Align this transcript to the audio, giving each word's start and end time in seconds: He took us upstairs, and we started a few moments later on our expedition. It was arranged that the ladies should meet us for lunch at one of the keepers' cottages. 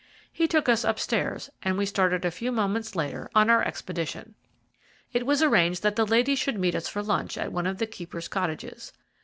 He 0.33 0.47
took 0.47 0.67
us 0.67 0.83
upstairs, 0.83 1.51
and 1.61 1.77
we 1.77 1.85
started 1.85 2.25
a 2.25 2.31
few 2.31 2.51
moments 2.51 2.95
later 2.95 3.29
on 3.35 3.51
our 3.51 3.61
expedition. 3.63 4.33
It 5.13 5.27
was 5.27 5.43
arranged 5.43 5.83
that 5.83 5.95
the 5.95 6.07
ladies 6.07 6.39
should 6.39 6.57
meet 6.57 6.73
us 6.73 6.87
for 6.87 7.03
lunch 7.03 7.37
at 7.37 7.51
one 7.51 7.67
of 7.67 7.77
the 7.77 7.85
keepers' 7.85 8.27
cottages. 8.27 8.93